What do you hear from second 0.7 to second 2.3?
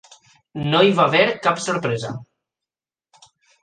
No hi va haver cap sorpresa.